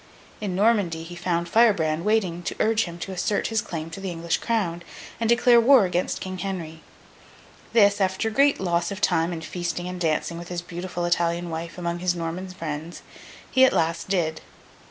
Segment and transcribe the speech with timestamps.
[0.39, 4.09] In Normandy, he found Firebrand waiting to urge him to assert his claim to the
[4.09, 4.81] English crown,
[5.19, 6.81] and declare war against King Henry.
[7.73, 11.77] This, after great loss of time in feasting and dancing with his beautiful Italian wife
[11.77, 13.03] among his Norman friends,
[13.51, 14.41] he at last did.